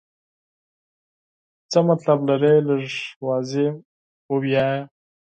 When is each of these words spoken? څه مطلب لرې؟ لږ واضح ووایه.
څه 1.71 1.79
مطلب 1.89 2.19
لرې؟ 2.27 2.53
لږ 2.67 2.87
واضح 3.27 3.65
ووایه. 4.31 4.69